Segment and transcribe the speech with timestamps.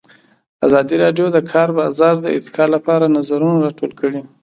[0.65, 4.21] ازادي راډیو د د کار بازار د ارتقا لپاره نظرونه راټول کړي.